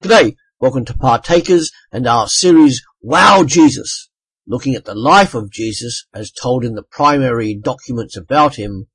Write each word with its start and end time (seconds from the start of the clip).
G'day, 0.00 0.36
welcome 0.60 0.84
to 0.84 0.96
Partakers 0.96 1.72
and 1.90 2.06
our 2.06 2.28
series 2.28 2.84
Wow 3.02 3.42
Jesus, 3.42 4.08
looking 4.46 4.76
at 4.76 4.84
the 4.84 4.94
life 4.94 5.34
of 5.34 5.50
Jesus 5.50 6.06
as 6.14 6.30
told 6.30 6.64
in 6.64 6.76
the 6.76 6.84
primary 6.84 7.52
documents 7.56 8.16
about 8.16 8.54
him, 8.54 8.86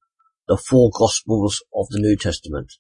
the 0.48 0.56
four 0.56 0.92
Gospels 0.98 1.62
of 1.76 1.90
the 1.90 2.00
New 2.00 2.16
Testament. 2.16 2.72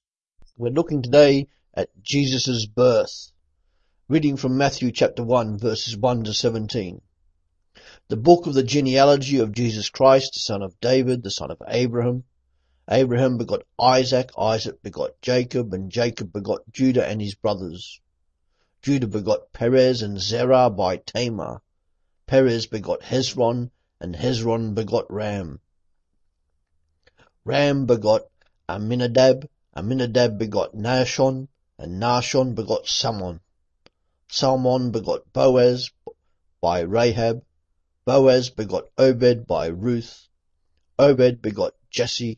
We're 0.55 0.71
looking 0.71 1.01
today 1.01 1.49
at 1.73 1.89
Jesus' 2.01 2.65
birth, 2.65 3.33
reading 4.07 4.37
from 4.37 4.57
Matthew 4.57 4.93
chapter 4.93 5.21
1 5.21 5.59
verses 5.59 5.97
1 5.97 6.23
to 6.23 6.33
17. 6.33 7.01
The 8.07 8.15
book 8.15 8.47
of 8.47 8.53
the 8.53 8.63
genealogy 8.63 9.39
of 9.39 9.51
Jesus 9.51 9.89
Christ, 9.89 10.35
the 10.35 10.39
son 10.39 10.61
of 10.61 10.79
David, 10.79 11.23
the 11.23 11.29
son 11.29 11.51
of 11.51 11.61
Abraham. 11.67 12.23
Abraham 12.89 13.37
begot 13.37 13.63
Isaac, 13.77 14.29
Isaac 14.37 14.81
begot 14.81 15.19
Jacob, 15.21 15.73
and 15.73 15.91
Jacob 15.91 16.31
begot 16.31 16.61
Judah 16.71 17.05
and 17.05 17.21
his 17.21 17.35
brothers. 17.35 17.99
Judah 18.83 19.07
begot 19.07 19.53
Perez 19.53 20.01
and 20.01 20.19
Zerah 20.19 20.69
by 20.69 20.97
Tamar. 20.97 21.61
Perez 22.27 22.67
begot 22.67 22.99
Hezron, 22.99 23.71
and 24.01 24.13
Hezron 24.13 24.75
begot 24.75 25.09
Ram. 25.09 25.61
Ram 27.45 27.85
begot 27.85 28.23
Amminadab, 28.67 29.47
Amminadab 29.73 30.37
begot 30.37 30.75
Nahshon, 30.75 31.47
and 31.77 32.01
Nahshon 32.01 32.55
begot 32.55 32.85
Salmon. 32.85 33.39
Salmon 34.27 34.91
begot 34.91 35.31
Boaz 35.31 35.89
by 36.59 36.81
Rahab. 36.81 37.41
Boaz 38.03 38.49
begot 38.49 38.89
Obed 38.97 39.47
by 39.47 39.67
Ruth. 39.67 40.27
Obed 40.99 41.41
begot 41.41 41.73
Jesse, 41.89 42.37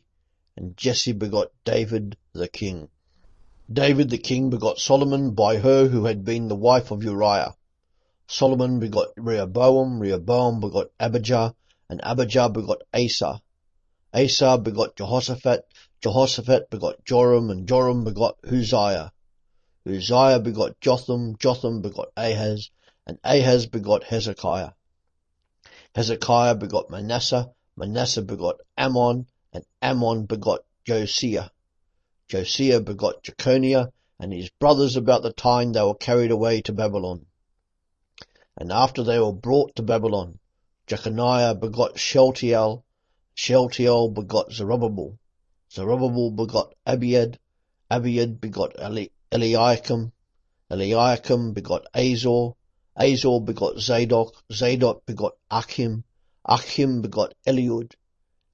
and 0.55 0.77
Jesse 0.77 1.13
begot 1.13 1.51
David 1.63 2.17
the 2.33 2.47
king. 2.47 2.89
David 3.71 4.11
the 4.11 4.19
king 4.19 4.51
begot 4.51 4.77
Solomon 4.77 5.31
by 5.31 5.57
her 5.57 5.87
who 5.87 6.05
had 6.05 6.23
been 6.23 6.47
the 6.47 6.55
wife 6.55 6.91
of 6.91 7.03
Uriah. 7.03 7.55
Solomon 8.27 8.79
begot 8.79 9.07
Rehoboam, 9.17 9.99
Rehoboam 9.99 10.59
begot 10.59 10.91
Abijah, 10.99 11.55
and 11.89 11.99
Abijah 12.03 12.49
begot 12.49 12.83
Asa. 12.93 13.41
Asa 14.13 14.59
begot 14.59 14.95
Jehoshaphat, 14.95 15.65
Jehoshaphat 15.99 16.69
begot 16.69 17.03
Joram, 17.05 17.49
and 17.49 17.67
Joram 17.67 18.03
begot 18.03 18.37
Uzziah. 18.43 19.11
Uzziah 19.83 20.39
begot 20.39 20.79
Jotham, 20.79 21.35
Jotham 21.39 21.81
begot 21.81 22.09
Ahaz, 22.15 22.69
and 23.07 23.17
Ahaz 23.23 23.65
begot 23.65 24.03
Hezekiah. 24.03 24.73
Hezekiah 25.95 26.53
begot 26.53 26.91
Manasseh, 26.91 27.49
Manasseh 27.75 28.21
begot 28.21 28.57
Amon, 28.77 29.25
and 29.51 29.65
Amon 29.81 30.27
begot 30.27 30.59
Josiah. 30.85 31.49
Josiah 32.27 32.81
begot 32.81 33.21
Jeconiah 33.21 33.91
and 34.19 34.33
his 34.33 34.49
brothers 34.49 34.95
about 34.95 35.21
the 35.21 35.31
time 35.31 35.73
they 35.73 35.83
were 35.83 35.93
carried 35.93 36.31
away 36.31 36.59
to 36.63 36.73
Babylon. 36.73 37.27
And 38.57 38.71
after 38.71 39.03
they 39.03 39.19
were 39.19 39.31
brought 39.31 39.75
to 39.75 39.83
Babylon, 39.83 40.39
Jeconiah 40.87 41.53
begot 41.53 41.99
Shealtiel, 41.99 42.83
Shealtiel 43.35 44.09
begot 44.09 44.51
Zerubbabel, 44.51 45.19
Zerubbabel 45.71 46.31
begot 46.31 46.73
Abiud, 46.87 47.37
Abiud 47.91 48.41
begot 48.41 48.73
Eli- 48.79 49.09
Eliakim, 49.31 50.11
Eliakim 50.71 51.53
begot 51.53 51.85
Azor, 51.93 52.55
Azor 52.97 53.39
begot 53.41 53.77
Zadok, 53.77 54.33
Zadok 54.51 55.05
begot 55.05 55.33
Achim, 55.51 56.03
Achim 56.43 57.03
begot 57.03 57.35
Eliud, 57.45 57.93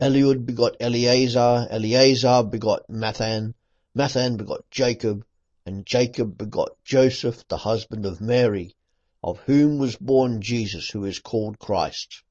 Eliud 0.01 0.45
begot 0.45 0.75
Eleazar, 0.81 1.67
Eleazar 1.69 2.43
begot 2.43 2.85
Matthan, 2.89 3.53
Matthan 3.93 4.37
begot 4.37 4.69
Jacob, 4.71 5.25
and 5.65 5.85
Jacob 5.85 6.37
begot 6.37 6.81
Joseph, 6.85 7.45
the 7.49 7.57
husband 7.57 8.05
of 8.05 8.21
Mary, 8.21 8.73
of 9.21 9.39
whom 9.41 9.79
was 9.79 9.97
born 9.97 10.41
Jesus, 10.41 10.89
who 10.89 11.03
is 11.03 11.19
called 11.19 11.59
Christ. 11.59 12.23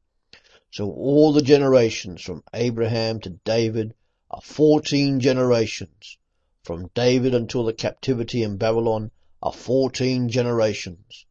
So 0.71 0.91
all 0.91 1.35
the 1.35 1.43
generations 1.43 2.23
from 2.23 2.43
Abraham 2.55 3.21
to 3.21 3.31
David 3.45 3.93
are 4.31 4.41
fourteen 4.41 5.21
generations. 5.21 6.17
From 6.63 6.91
David 6.95 7.35
until 7.35 7.65
the 7.65 7.75
captivity 7.75 8.43
in 8.43 8.57
Babylon 8.57 9.11
are 9.43 9.53
fourteen 9.53 10.31
generations. 10.31 11.27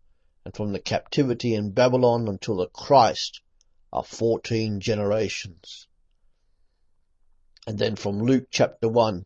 And 0.46 0.56
from 0.56 0.74
the 0.74 0.80
captivity 0.80 1.56
in 1.56 1.72
Babylon 1.72 2.28
until 2.28 2.58
the 2.58 2.68
Christ 2.68 3.42
are 3.92 4.04
fourteen 4.04 4.80
generations. 4.80 5.88
And 7.66 7.80
then 7.80 7.96
from 7.96 8.22
Luke 8.22 8.50
chapter 8.52 8.88
1 8.88 9.26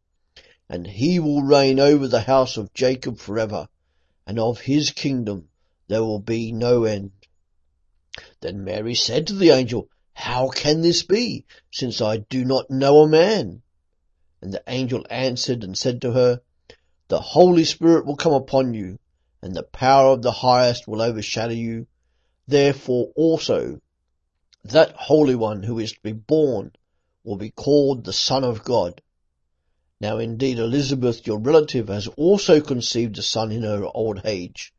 and 0.71 0.87
he 0.87 1.19
will 1.19 1.41
reign 1.41 1.81
over 1.81 2.07
the 2.07 2.21
house 2.21 2.55
of 2.55 2.73
Jacob 2.73 3.17
forever, 3.17 3.67
and 4.25 4.39
of 4.39 4.61
his 4.61 4.89
kingdom 4.91 5.49
there 5.89 6.01
will 6.01 6.21
be 6.21 6.53
no 6.53 6.85
end. 6.85 7.11
Then 8.39 8.63
Mary 8.63 8.95
said 8.95 9.27
to 9.27 9.33
the 9.33 9.49
angel, 9.49 9.89
How 10.13 10.47
can 10.47 10.79
this 10.79 11.03
be, 11.03 11.43
since 11.71 11.99
I 11.99 12.17
do 12.19 12.45
not 12.45 12.71
know 12.71 13.01
a 13.01 13.09
man? 13.09 13.63
And 14.41 14.53
the 14.53 14.63
angel 14.65 15.05
answered 15.09 15.65
and 15.65 15.77
said 15.77 16.01
to 16.03 16.13
her, 16.13 16.41
The 17.09 17.19
Holy 17.19 17.65
Spirit 17.65 18.05
will 18.05 18.15
come 18.15 18.33
upon 18.33 18.73
you, 18.73 18.97
and 19.41 19.53
the 19.53 19.63
power 19.63 20.13
of 20.13 20.21
the 20.21 20.31
highest 20.31 20.87
will 20.87 21.01
overshadow 21.01 21.53
you. 21.53 21.85
Therefore 22.47 23.11
also 23.17 23.81
that 24.63 24.95
Holy 24.95 25.35
One 25.35 25.63
who 25.63 25.79
is 25.79 25.91
to 25.91 25.99
be 26.01 26.13
born 26.13 26.71
will 27.25 27.35
be 27.35 27.51
called 27.51 28.05
the 28.05 28.13
Son 28.13 28.45
of 28.45 28.63
God. 28.63 29.01
Now 30.01 30.17
indeed 30.17 30.57
Elizabeth, 30.57 31.27
your 31.27 31.37
relative, 31.37 31.87
has 31.89 32.07
also 32.17 32.59
conceived 32.59 33.19
a 33.19 33.21
son 33.21 33.51
in 33.51 33.61
her 33.61 33.85
old 33.85 34.21
age, 34.25 34.73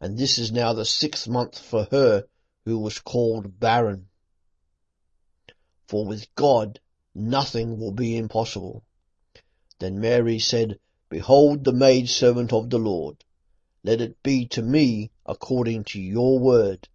and 0.00 0.16
this 0.16 0.38
is 0.38 0.52
now 0.52 0.72
the 0.72 0.84
sixth 0.84 1.26
month 1.26 1.58
for 1.58 1.88
her 1.90 2.28
who 2.64 2.78
was 2.78 3.00
called 3.00 3.58
barren. 3.58 4.10
For 5.88 6.06
with 6.06 6.32
God 6.36 6.78
nothing 7.16 7.80
will 7.80 7.90
be 7.90 8.16
impossible. 8.16 8.84
Then 9.80 9.98
Mary 9.98 10.38
said, 10.38 10.78
Behold 11.08 11.64
the 11.64 11.72
maid 11.72 12.08
servant 12.08 12.52
of 12.52 12.70
the 12.70 12.78
Lord. 12.78 13.24
Let 13.82 14.00
it 14.00 14.22
be 14.22 14.46
to 14.50 14.62
me 14.62 15.10
according 15.26 15.82
to 15.86 16.00
your 16.00 16.38
word. 16.38 16.88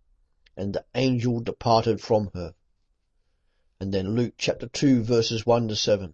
And 0.56 0.72
the 0.72 0.86
angel 0.96 1.42
departed 1.42 2.00
from 2.00 2.32
her. 2.36 2.56
And 3.82 3.94
then 3.94 4.16
Luke 4.16 4.36
chapter 4.38 4.70
2 4.70 5.04
verses 5.04 5.46
1 5.46 5.68
to 5.68 5.76
7. 5.76 6.14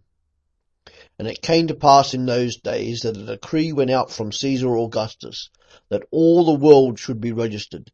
And 1.21 1.29
it 1.29 1.43
came 1.43 1.67
to 1.67 1.75
pass 1.75 2.15
in 2.15 2.25
those 2.25 2.57
days 2.57 3.01
that 3.01 3.15
a 3.15 3.23
decree 3.23 3.71
went 3.73 3.91
out 3.91 4.09
from 4.09 4.31
Caesar 4.31 4.75
Augustus 4.75 5.51
that 5.89 6.01
all 6.09 6.43
the 6.43 6.55
world 6.55 6.97
should 6.97 7.21
be 7.21 7.31
registered. 7.31 7.91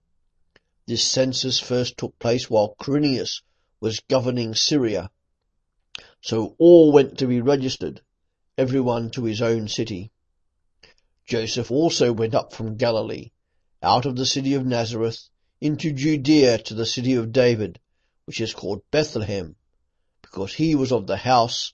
This 0.85 1.03
census 1.03 1.59
first 1.59 1.97
took 1.97 2.17
place 2.19 2.49
while 2.49 2.75
Quirinius 2.79 3.41
was 3.81 3.99
governing 3.99 4.55
Syria. 4.55 5.11
So 6.21 6.55
all 6.57 6.93
went 6.93 7.17
to 7.17 7.27
be 7.27 7.41
registered, 7.41 7.99
everyone 8.57 9.11
to 9.11 9.25
his 9.25 9.41
own 9.41 9.67
city. 9.67 10.13
Joseph 11.25 11.69
also 11.69 12.13
went 12.13 12.33
up 12.33 12.53
from 12.53 12.77
Galilee, 12.77 13.31
out 13.83 14.05
of 14.05 14.15
the 14.15 14.25
city 14.25 14.53
of 14.53 14.65
Nazareth, 14.65 15.27
into 15.59 15.91
Judea 15.91 16.59
to 16.59 16.73
the 16.73 16.85
city 16.85 17.15
of 17.15 17.33
David, 17.33 17.77
which 18.23 18.39
is 18.39 18.53
called 18.53 18.89
Bethlehem, 18.89 19.57
because 20.21 20.53
he 20.53 20.75
was 20.75 20.93
of 20.93 21.07
the 21.07 21.17
house 21.17 21.73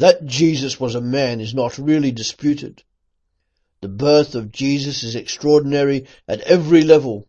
That 0.00 0.24
Jesus 0.24 0.80
was 0.80 0.94
a 0.94 1.00
man 1.02 1.42
is 1.42 1.52
not 1.52 1.76
really 1.76 2.10
disputed. 2.10 2.82
The 3.82 3.88
birth 3.88 4.34
of 4.34 4.50
Jesus 4.50 5.02
is 5.02 5.14
extraordinary 5.14 6.06
at 6.26 6.40
every 6.40 6.84
level. 6.84 7.28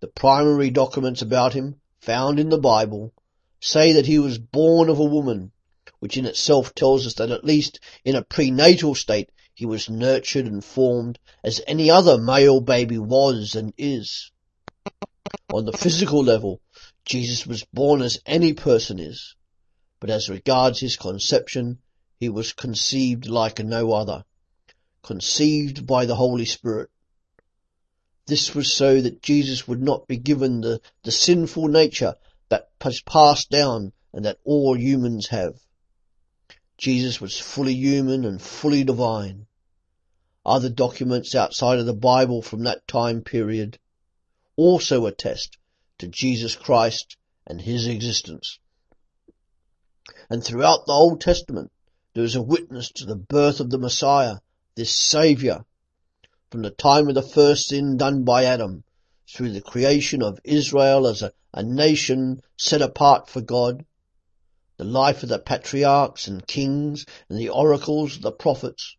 The 0.00 0.06
primary 0.06 0.70
documents 0.70 1.20
about 1.20 1.52
him, 1.52 1.78
found 2.00 2.40
in 2.40 2.48
the 2.48 2.56
Bible, 2.56 3.12
say 3.60 3.92
that 3.92 4.06
he 4.06 4.18
was 4.18 4.38
born 4.38 4.88
of 4.88 4.98
a 4.98 5.04
woman, 5.04 5.52
which 5.98 6.16
in 6.16 6.24
itself 6.24 6.74
tells 6.74 7.06
us 7.06 7.12
that 7.16 7.30
at 7.30 7.44
least 7.44 7.80
in 8.02 8.16
a 8.16 8.24
prenatal 8.24 8.94
state 8.94 9.28
he 9.52 9.66
was 9.66 9.90
nurtured 9.90 10.46
and 10.46 10.64
formed 10.64 11.18
as 11.44 11.60
any 11.66 11.90
other 11.90 12.16
male 12.16 12.62
baby 12.62 12.96
was 12.96 13.54
and 13.56 13.74
is. 13.76 14.32
On 15.52 15.66
the 15.66 15.76
physical 15.76 16.24
level, 16.24 16.62
Jesus 17.04 17.46
was 17.46 17.62
born 17.74 18.00
as 18.00 18.22
any 18.24 18.54
person 18.54 18.98
is 18.98 19.34
but 20.02 20.10
as 20.10 20.28
regards 20.28 20.80
his 20.80 20.96
conception, 20.96 21.78
he 22.18 22.28
was 22.28 22.52
conceived 22.52 23.28
like 23.28 23.60
no 23.60 23.92
other, 23.92 24.24
conceived 25.00 25.86
by 25.86 26.04
the 26.04 26.16
Holy 26.16 26.44
Spirit. 26.44 26.90
This 28.26 28.52
was 28.52 28.72
so 28.72 29.00
that 29.00 29.22
Jesus 29.22 29.68
would 29.68 29.80
not 29.80 30.08
be 30.08 30.16
given 30.16 30.60
the, 30.60 30.80
the 31.04 31.12
sinful 31.12 31.68
nature 31.68 32.16
that 32.48 32.70
has 32.80 33.00
passed 33.02 33.48
down 33.48 33.92
and 34.12 34.24
that 34.24 34.40
all 34.42 34.76
humans 34.76 35.28
have. 35.28 35.60
Jesus 36.76 37.20
was 37.20 37.38
fully 37.38 37.74
human 37.74 38.24
and 38.24 38.42
fully 38.42 38.82
divine. 38.82 39.46
Other 40.44 40.68
documents 40.68 41.36
outside 41.36 41.78
of 41.78 41.86
the 41.86 41.94
Bible 41.94 42.42
from 42.42 42.64
that 42.64 42.88
time 42.88 43.22
period 43.22 43.78
also 44.56 45.06
attest 45.06 45.58
to 45.98 46.08
Jesus 46.08 46.56
Christ 46.56 47.16
and 47.46 47.60
his 47.60 47.86
existence. 47.86 48.58
And 50.28 50.42
throughout 50.42 50.86
the 50.86 50.92
Old 50.92 51.20
Testament, 51.20 51.70
there 52.14 52.24
is 52.24 52.34
a 52.34 52.42
witness 52.42 52.90
to 52.92 53.04
the 53.04 53.16
birth 53.16 53.60
of 53.60 53.68
the 53.68 53.78
Messiah, 53.78 54.36
this 54.74 54.94
Saviour. 54.94 55.66
From 56.50 56.62
the 56.62 56.70
time 56.70 57.08
of 57.08 57.14
the 57.14 57.22
first 57.22 57.68
sin 57.68 57.96
done 57.96 58.24
by 58.24 58.44
Adam, 58.44 58.84
through 59.28 59.52
the 59.52 59.60
creation 59.60 60.22
of 60.22 60.40
Israel 60.44 61.06
as 61.06 61.22
a, 61.22 61.32
a 61.52 61.62
nation 61.62 62.40
set 62.56 62.80
apart 62.80 63.28
for 63.28 63.40
God, 63.40 63.84
the 64.78 64.84
life 64.84 65.22
of 65.22 65.28
the 65.28 65.38
patriarchs 65.38 66.26
and 66.28 66.46
kings 66.46 67.04
and 67.28 67.38
the 67.38 67.50
oracles 67.50 68.16
of 68.16 68.22
the 68.22 68.32
prophets, 68.32 68.96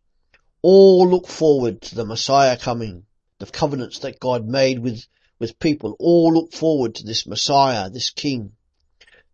all 0.62 1.08
look 1.08 1.26
forward 1.26 1.82
to 1.82 1.94
the 1.94 2.06
Messiah 2.06 2.56
coming. 2.56 3.06
The 3.38 3.46
covenants 3.46 3.98
that 4.00 4.20
God 4.20 4.46
made 4.46 4.78
with, 4.78 5.04
with 5.38 5.58
people 5.58 5.96
all 5.98 6.32
look 6.32 6.52
forward 6.52 6.94
to 6.94 7.04
this 7.04 7.26
Messiah, 7.26 7.90
this 7.90 8.10
King. 8.10 8.52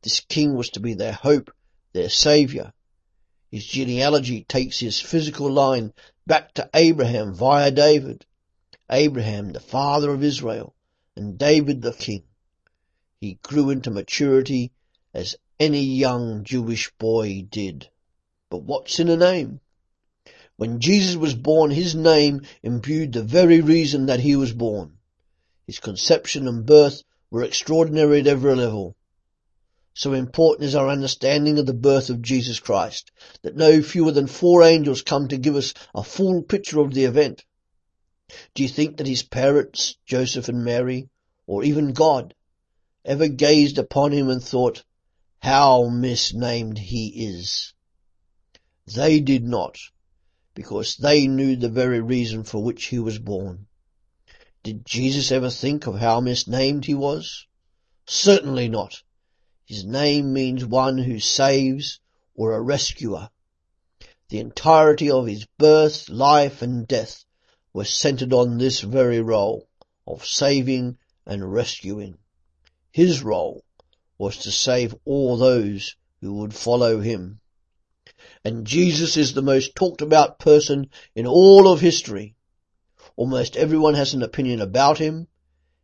This 0.02 0.20
King 0.20 0.54
was 0.54 0.70
to 0.70 0.80
be 0.80 0.94
their 0.94 1.12
hope 1.12 1.50
their 1.92 2.08
saviour. 2.08 2.72
His 3.50 3.66
genealogy 3.66 4.44
takes 4.44 4.78
his 4.78 5.00
physical 5.00 5.50
line 5.50 5.92
back 6.26 6.54
to 6.54 6.70
Abraham 6.74 7.34
via 7.34 7.70
David. 7.70 8.24
Abraham, 8.90 9.52
the 9.52 9.60
father 9.60 10.12
of 10.12 10.22
Israel, 10.22 10.74
and 11.16 11.38
David 11.38 11.82
the 11.82 11.92
king. 11.92 12.24
He 13.20 13.38
grew 13.42 13.70
into 13.70 13.90
maturity 13.90 14.72
as 15.12 15.36
any 15.58 15.82
young 15.82 16.44
Jewish 16.44 16.90
boy 16.98 17.46
did. 17.50 17.88
But 18.50 18.62
what's 18.62 18.98
in 18.98 19.08
a 19.08 19.16
name? 19.16 19.60
When 20.56 20.80
Jesus 20.80 21.16
was 21.16 21.34
born, 21.34 21.70
his 21.70 21.94
name 21.94 22.42
imbued 22.62 23.12
the 23.12 23.22
very 23.22 23.60
reason 23.60 24.06
that 24.06 24.20
he 24.20 24.36
was 24.36 24.52
born. 24.52 24.98
His 25.66 25.78
conception 25.78 26.48
and 26.48 26.66
birth 26.66 27.02
were 27.30 27.44
extraordinary 27.44 28.20
at 28.20 28.26
every 28.26 28.54
level. 28.54 28.96
So 29.94 30.12
important 30.12 30.66
is 30.66 30.74
our 30.74 30.88
understanding 30.88 31.58
of 31.58 31.66
the 31.66 31.74
birth 31.74 32.10
of 32.10 32.22
Jesus 32.22 32.60
Christ 32.60 33.10
that 33.42 33.56
no 33.56 33.82
fewer 33.82 34.12
than 34.12 34.26
four 34.28 34.62
angels 34.62 35.02
come 35.02 35.28
to 35.28 35.36
give 35.36 35.56
us 35.56 35.74
a 35.94 36.04
full 36.04 36.42
picture 36.42 36.80
of 36.80 36.94
the 36.94 37.04
event. 37.04 37.44
Do 38.54 38.62
you 38.62 38.68
think 38.68 38.96
that 38.96 39.08
his 39.08 39.24
parents, 39.24 39.96
Joseph 40.06 40.48
and 40.48 40.64
Mary, 40.64 41.08
or 41.46 41.64
even 41.64 41.92
God, 41.92 42.34
ever 43.04 43.26
gazed 43.26 43.78
upon 43.78 44.12
him 44.12 44.28
and 44.28 44.42
thought, 44.42 44.84
how 45.40 45.88
misnamed 45.88 46.78
he 46.78 47.08
is? 47.26 47.74
They 48.86 49.20
did 49.20 49.42
not, 49.42 49.76
because 50.54 50.96
they 50.96 51.26
knew 51.26 51.56
the 51.56 51.68
very 51.68 52.00
reason 52.00 52.44
for 52.44 52.62
which 52.62 52.86
he 52.86 53.00
was 53.00 53.18
born. 53.18 53.66
Did 54.62 54.86
Jesus 54.86 55.32
ever 55.32 55.50
think 55.50 55.86
of 55.86 55.98
how 55.98 56.20
misnamed 56.20 56.84
he 56.84 56.94
was? 56.94 57.46
Certainly 58.06 58.68
not. 58.68 59.02
His 59.70 59.84
name 59.84 60.32
means 60.32 60.64
one 60.64 60.98
who 60.98 61.20
saves 61.20 62.00
or 62.34 62.54
a 62.54 62.60
rescuer. 62.60 63.30
The 64.28 64.40
entirety 64.40 65.08
of 65.08 65.28
his 65.28 65.46
birth, 65.58 66.08
life 66.08 66.60
and 66.60 66.88
death 66.88 67.24
was 67.72 67.88
centered 67.88 68.32
on 68.32 68.58
this 68.58 68.80
very 68.80 69.20
role 69.20 69.68
of 70.08 70.26
saving 70.26 70.98
and 71.24 71.52
rescuing. 71.52 72.18
His 72.90 73.22
role 73.22 73.64
was 74.18 74.38
to 74.38 74.50
save 74.50 74.96
all 75.04 75.36
those 75.36 75.94
who 76.20 76.34
would 76.34 76.52
follow 76.52 76.98
him. 76.98 77.38
And 78.44 78.66
Jesus 78.66 79.16
is 79.16 79.34
the 79.34 79.40
most 79.40 79.76
talked 79.76 80.02
about 80.02 80.40
person 80.40 80.90
in 81.14 81.28
all 81.28 81.68
of 81.68 81.80
history. 81.80 82.34
Almost 83.14 83.56
everyone 83.56 83.94
has 83.94 84.14
an 84.14 84.24
opinion 84.24 84.60
about 84.60 84.98
him. 84.98 85.28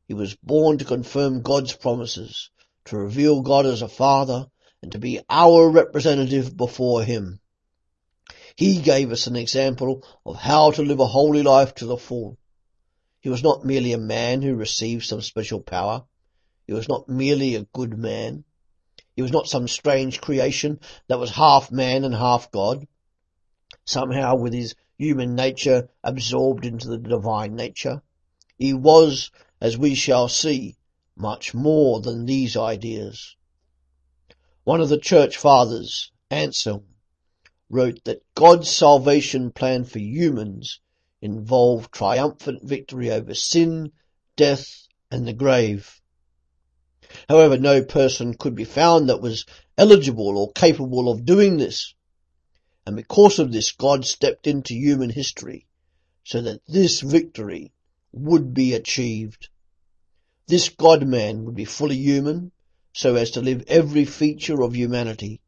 He 0.08 0.14
was 0.14 0.34
born 0.42 0.76
to 0.78 0.84
confirm 0.84 1.42
God's 1.42 1.72
promises 1.72 2.50
to 2.86 2.96
reveal 2.96 3.42
God 3.42 3.66
as 3.66 3.82
a 3.82 3.88
father, 3.88 4.46
and 4.82 4.92
to 4.92 4.98
be 4.98 5.20
our 5.28 5.68
representative 5.68 6.56
before 6.56 7.02
him. 7.02 7.40
He 8.56 8.80
gave 8.80 9.12
us 9.12 9.26
an 9.26 9.36
example 9.36 10.02
of 10.24 10.36
how 10.36 10.70
to 10.72 10.82
live 10.82 11.00
a 11.00 11.06
holy 11.06 11.42
life 11.42 11.74
to 11.76 11.86
the 11.86 11.96
full. 11.96 12.38
He 13.20 13.28
was 13.28 13.42
not 13.42 13.64
merely 13.64 13.92
a 13.92 13.98
man 13.98 14.40
who 14.40 14.54
received 14.54 15.04
some 15.04 15.20
special 15.20 15.60
power. 15.60 16.04
He 16.66 16.72
was 16.72 16.88
not 16.88 17.08
merely 17.08 17.54
a 17.54 17.66
good 17.72 17.99
man. 17.99 18.44
He 19.14 19.22
was 19.22 19.32
not 19.32 19.49
some 19.49 19.68
strange 19.68 20.20
creation 20.20 20.80
that 21.08 21.18
was 21.18 21.30
half 21.30 21.72
man 21.72 22.04
and 22.04 22.14
half 22.14 22.50
God, 22.50 22.87
somehow 23.84 24.37
with 24.37 24.52
his 24.52 24.75
human 24.96 25.34
nature 25.34 25.88
absorbed 26.02 26.64
into 26.64 26.88
the 26.88 26.99
divine 26.99 27.56
nature. 27.56 28.02
He 28.56 28.72
was, 28.72 29.30
as 29.61 29.76
we 29.76 29.94
shall 29.94 30.28
see, 30.28 30.75
much 31.16 31.54
more 31.54 32.00
than 32.00 32.26
these 32.26 32.56
ideas. 32.56 33.37
One 34.64 34.80
of 34.80 34.88
the 34.88 34.99
church 34.99 35.37
fathers, 35.37 36.11
Anselm, 36.30 36.85
wrote 37.68 38.04
that 38.04 38.23
God's 38.35 38.68
salvation 38.68 39.50
plan 39.50 39.85
for 39.85 39.99
humans 39.99 40.80
involved 41.20 41.92
triumphant 41.92 42.62
victory 42.62 43.11
over 43.11 43.35
sin, 43.35 43.92
death, 44.37 44.87
and 45.11 45.26
the 45.26 45.32
grave. 45.32 46.00
However, 47.28 47.56
no 47.56 47.82
person 47.82 48.35
could 48.35 48.54
be 48.54 48.64
found 48.64 49.08
that 49.08 49.20
was 49.20 49.46
eligible 49.78 50.37
or 50.37 50.52
capable 50.52 51.08
of 51.08 51.25
doing 51.25 51.56
this. 51.56 51.94
And 52.85 52.94
because 52.94 53.38
of 53.38 53.52
this, 53.52 53.73
God 53.73 54.04
stepped 54.04 54.46
into 54.46 54.75
human 54.75 55.11
history 55.11 55.66
so 56.25 56.40
that 56.42 56.61
this 56.66 57.00
victory 57.00 57.73
would 58.12 58.52
be 58.52 58.75
achieved. 58.75 59.49
This 60.48 60.68
God-man 60.68 61.44
would 61.44 61.56
be 61.56 61.64
fully 61.64 61.96
human, 61.96 62.52
so 62.92 63.16
as 63.16 63.32
to 63.32 63.40
live 63.40 63.64
every 63.66 64.04
feature 64.04 64.62
of 64.62 64.76
humanity, 64.76 65.40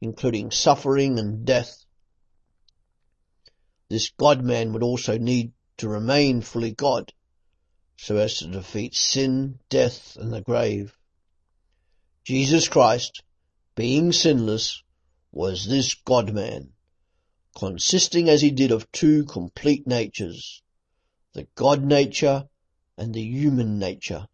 including 0.00 0.50
suffering 0.50 1.18
and 1.18 1.44
death. 1.44 1.84
This 3.90 4.10
God-man 4.10 4.72
would 4.72 4.82
also 4.82 5.18
need 5.18 5.52
to 5.76 5.88
remain 5.88 6.40
fully 6.40 6.70
God, 6.70 7.12
so 7.98 8.16
as 8.16 8.38
to 8.38 8.46
defeat 8.46 8.94
sin, 8.94 9.58
death, 9.68 10.16
and 10.16 10.32
the 10.32 10.40
grave. 10.40 10.96
Jesus 12.24 12.68
Christ, 12.68 13.22
being 13.74 14.12
sinless, 14.12 14.82
was 15.30 15.66
this 15.66 15.94
God-man, 15.94 16.72
consisting 17.54 18.30
as 18.30 18.40
he 18.40 18.50
did 18.50 18.72
of 18.72 18.90
two 18.92 19.24
complete 19.24 19.86
natures, 19.86 20.62
the 21.34 21.46
God 21.54 21.84
nature 21.84 22.48
and 22.96 23.12
the 23.12 23.22
human 23.22 23.78
nature. 23.78 24.26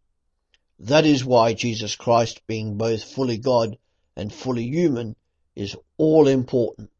That 0.81 1.07
is 1.07 1.25
why 1.25 1.55
Jesus 1.55 1.97
Christ, 1.97 2.47
being 2.47 2.77
both 2.77 3.05
fully 3.05 3.39
God 3.39 3.79
and 4.17 4.33
fully 4.33 4.65
human, 4.65 5.17
is 5.55 5.77
all 5.97 6.27
important. 6.27 6.91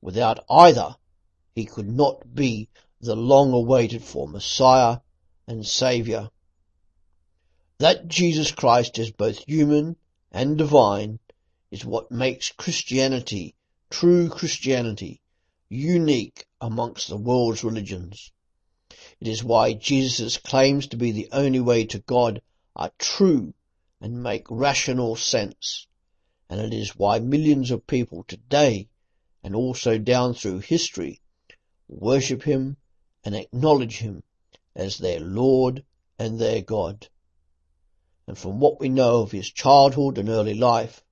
Without 0.00 0.44
either, 0.50 0.96
he 1.54 1.66
could 1.66 1.88
not 1.88 2.34
be 2.34 2.68
the 3.00 3.14
long 3.14 3.52
awaited 3.52 4.02
for 4.02 4.26
Messiah 4.26 5.00
and 5.46 5.64
Saviour. 5.64 6.30
That 7.78 8.08
Jesus 8.08 8.50
Christ 8.50 8.98
is 8.98 9.10
both 9.10 9.44
human 9.46 9.96
and 10.32 10.58
divine 10.58 11.20
is 11.70 11.84
what 11.84 12.10
makes 12.10 12.50
Christianity, 12.50 13.54
true 13.90 14.28
Christianity, 14.28 15.20
unique 15.68 16.46
amongst 16.60 17.08
the 17.08 17.16
world's 17.16 17.62
religions. 17.62 18.32
It 19.20 19.28
is 19.28 19.44
why 19.44 19.74
Jesus' 19.74 20.38
claims 20.38 20.88
to 20.88 20.96
be 20.96 21.12
the 21.12 21.28
only 21.30 21.60
way 21.60 21.84
to 21.86 21.98
God 22.00 22.40
are 22.76 22.90
true 22.98 23.54
and 24.00 24.22
make 24.22 24.50
rational 24.50 25.16
sense. 25.16 25.86
And 26.48 26.60
it 26.60 26.74
is 26.74 26.96
why 26.96 27.18
millions 27.20 27.70
of 27.70 27.86
people 27.86 28.24
today 28.24 28.88
and 29.42 29.54
also 29.54 29.98
down 29.98 30.34
through 30.34 30.58
history 30.58 31.20
worship 31.88 32.42
him 32.42 32.76
and 33.24 33.34
acknowledge 33.34 33.98
him 33.98 34.22
as 34.74 34.98
their 34.98 35.20
Lord 35.20 35.84
and 36.18 36.38
their 36.38 36.62
God. 36.62 37.08
And 38.26 38.36
from 38.36 38.58
what 38.58 38.80
we 38.80 38.88
know 38.88 39.22
of 39.22 39.32
his 39.32 39.50
childhood 39.50 40.18
and 40.18 40.28
early 40.28 40.54
life, 40.54 41.04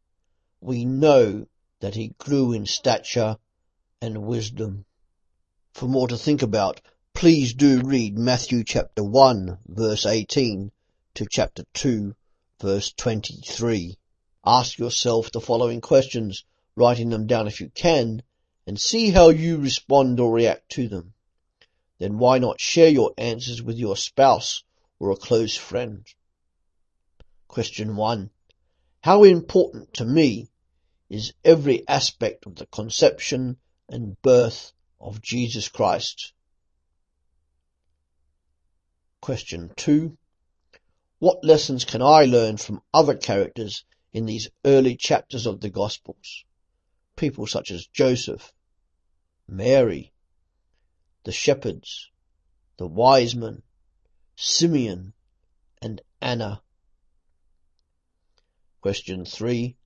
we 0.60 0.84
know 0.84 1.46
that 1.80 1.94
he 1.94 2.14
grew 2.18 2.52
in 2.52 2.66
stature 2.66 3.36
and 4.00 4.26
wisdom. 4.26 4.84
For 5.74 5.86
more 5.86 6.08
to 6.08 6.16
think 6.16 6.42
about, 6.42 6.80
please 7.14 7.54
do 7.54 7.82
read 7.82 8.18
Matthew 8.18 8.64
chapter 8.64 9.04
1 9.04 9.58
verse 9.66 10.06
18 10.06 10.72
to 11.14 11.26
chapter 11.30 11.64
2 11.74 12.14
verse 12.60 12.92
23. 12.92 13.98
Ask 14.44 14.78
yourself 14.78 15.30
the 15.30 15.40
following 15.40 15.80
questions, 15.80 16.44
writing 16.76 17.10
them 17.10 17.26
down 17.26 17.46
if 17.46 17.60
you 17.60 17.70
can, 17.70 18.22
and 18.66 18.80
see 18.80 19.10
how 19.10 19.28
you 19.28 19.58
respond 19.58 20.20
or 20.20 20.32
react 20.32 20.68
to 20.70 20.88
them. 20.88 21.12
Then 21.98 22.18
why 22.18 22.38
not 22.38 22.60
share 22.60 22.88
your 22.88 23.12
answers 23.18 23.62
with 23.62 23.76
your 23.76 23.96
spouse 23.96 24.62
or 24.98 25.10
a 25.10 25.16
close 25.16 25.56
friend? 25.56 26.06
Question 27.48 27.96
1. 27.96 28.30
How 29.02 29.24
important 29.24 29.94
to 29.94 30.04
me 30.04 30.48
is 31.10 31.32
every 31.44 31.86
aspect 31.88 32.46
of 32.46 32.54
the 32.54 32.66
conception 32.66 33.58
and 33.88 34.20
birth 34.22 34.72
of 35.00 35.20
Jesus 35.20 35.68
Christ? 35.68 36.32
Question 39.20 39.72
2. 39.76 40.16
What 41.22 41.44
lessons 41.44 41.84
can 41.84 42.02
I 42.02 42.24
learn 42.24 42.56
from 42.56 42.82
other 42.92 43.16
characters 43.16 43.84
in 44.12 44.26
these 44.26 44.48
early 44.64 44.96
chapters 44.96 45.46
of 45.46 45.60
the 45.60 45.70
Gospels? 45.70 46.44
People 47.14 47.46
such 47.46 47.70
as 47.70 47.86
Joseph, 47.86 48.52
Mary, 49.46 50.12
the 51.22 51.30
shepherds, 51.30 52.10
the 52.76 52.88
wise 52.88 53.36
men, 53.36 53.62
Simeon, 54.34 55.12
and 55.80 56.02
Anna. 56.20 56.60
Question 58.80 59.24
3. 59.24 59.76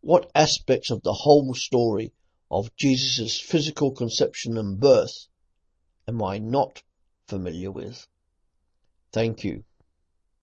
What 0.00 0.28
aspects 0.34 0.90
of 0.90 1.04
the 1.04 1.12
whole 1.12 1.54
story 1.54 2.12
of 2.50 2.74
Jesus' 2.74 3.38
physical 3.38 3.92
conception 3.92 4.58
and 4.58 4.80
birth 4.80 5.28
am 6.08 6.20
I 6.20 6.38
not 6.38 6.82
familiar 7.28 7.70
with? 7.70 8.08
Thank 9.12 9.44
you. 9.44 9.62